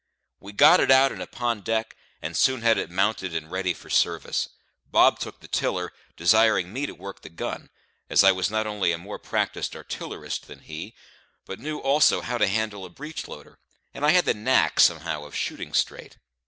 We 0.39 0.51
got 0.51 0.79
it 0.79 0.89
out 0.89 1.11
and 1.11 1.21
upon 1.21 1.61
deck, 1.61 1.95
and 2.23 2.35
soon 2.35 2.63
had 2.63 2.79
it 2.79 2.89
mounted 2.89 3.35
and 3.35 3.51
ready 3.51 3.71
for 3.71 3.87
service. 3.91 4.49
Bob 4.89 5.19
took 5.19 5.39
the 5.41 5.47
tiller, 5.47 5.93
desiring 6.17 6.73
me 6.73 6.87
to 6.87 6.93
work 6.95 7.21
the 7.21 7.29
gun, 7.29 7.69
as 8.09 8.23
I 8.23 8.31
was 8.31 8.49
not 8.49 8.65
only 8.65 8.91
a 8.91 8.97
more 8.97 9.19
practised 9.19 9.75
artillerist 9.75 10.47
than 10.47 10.61
he, 10.61 10.95
but 11.45 11.59
knew 11.59 11.77
also 11.77 12.21
how 12.21 12.39
to 12.39 12.47
handle 12.47 12.83
a 12.83 12.89
breech 12.89 13.27
loader, 13.27 13.59
and 13.93 14.03
I 14.03 14.09
had 14.09 14.25
the 14.25 14.33
knack 14.33 14.79
somehow 14.79 15.23
of 15.23 15.35
shooting 15.35 15.71
straight. 15.71 16.17